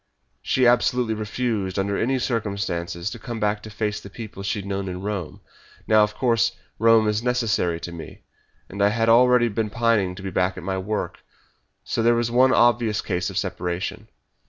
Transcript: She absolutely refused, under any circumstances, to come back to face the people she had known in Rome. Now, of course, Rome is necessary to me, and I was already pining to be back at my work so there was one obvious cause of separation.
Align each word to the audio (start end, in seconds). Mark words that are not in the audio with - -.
She 0.41 0.65
absolutely 0.65 1.13
refused, 1.13 1.77
under 1.77 1.95
any 1.95 2.17
circumstances, 2.17 3.11
to 3.11 3.19
come 3.19 3.39
back 3.39 3.61
to 3.61 3.69
face 3.69 4.01
the 4.01 4.09
people 4.09 4.41
she 4.41 4.57
had 4.57 4.65
known 4.65 4.87
in 4.89 5.03
Rome. 5.03 5.41
Now, 5.87 6.01
of 6.01 6.15
course, 6.15 6.53
Rome 6.79 7.07
is 7.07 7.21
necessary 7.21 7.79
to 7.81 7.91
me, 7.91 8.23
and 8.67 8.81
I 8.81 8.97
was 8.97 9.09
already 9.09 9.47
pining 9.47 10.15
to 10.15 10.23
be 10.23 10.31
back 10.31 10.57
at 10.57 10.63
my 10.63 10.79
work 10.79 11.19
so 11.83 12.01
there 12.01 12.15
was 12.15 12.31
one 12.31 12.51
obvious 12.51 12.99
cause 12.99 13.29
of 13.29 13.37
separation. 13.37 14.07